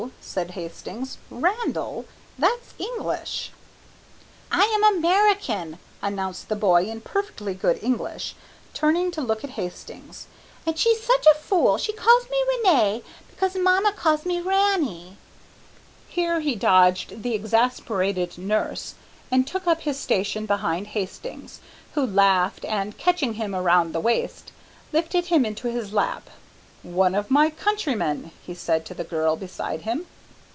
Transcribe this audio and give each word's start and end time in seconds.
said 0.19 0.51
Hastings, 0.51 1.19
"Randall? 1.29 2.05
that's 2.39 2.73
English." 2.79 3.51
"I 4.51 4.63
am 4.63 4.83
American," 4.97 5.77
announced 6.01 6.49
the 6.49 6.55
boy 6.55 6.85
in 6.85 7.01
perfectly 7.01 7.53
good 7.53 7.77
English, 7.83 8.33
turning 8.73 9.11
to 9.11 9.21
look 9.21 9.43
at 9.43 9.51
Hastings, 9.51 10.25
"and 10.65 10.75
she's 10.79 11.03
such 11.03 11.27
a 11.27 11.35
fool 11.37 11.77
she 11.77 11.93
calls 11.93 12.27
me 12.31 12.37
René 12.65 13.03
because 13.29 13.55
mamma 13.55 13.91
calls 13.93 14.25
me 14.25 14.39
Ranny" 14.41 15.17
Here 16.09 16.39
he 16.39 16.55
dodged 16.55 17.21
the 17.21 17.35
exasperated 17.35 18.39
nurse 18.39 18.95
and 19.29 19.45
took 19.45 19.67
up 19.67 19.81
his 19.81 19.99
station 19.99 20.47
behind 20.47 20.87
Hastings, 20.87 21.59
who 21.93 22.03
laughed, 22.07 22.65
and 22.65 22.97
catching 22.97 23.33
him 23.35 23.53
around 23.53 23.91
the 23.91 23.99
waist 23.99 24.51
lifted 24.91 25.25
him 25.27 25.45
into 25.45 25.67
his 25.67 25.93
lap. 25.93 26.27
"One 26.83 27.13
of 27.13 27.29
my 27.29 27.51
countrymen," 27.51 28.31
he 28.43 28.55
said 28.55 28.87
to 28.87 28.95
the 28.95 29.03
girl 29.03 29.35
beside 29.35 29.81
him. 29.83 30.07